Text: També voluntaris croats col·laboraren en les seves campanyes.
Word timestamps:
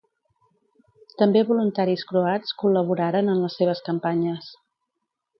També 1.21 1.43
voluntaris 1.49 2.05
croats 2.11 2.55
col·laboraren 2.61 3.29
en 3.35 3.43
les 3.43 3.59
seves 3.61 3.83
campanyes. 3.91 4.49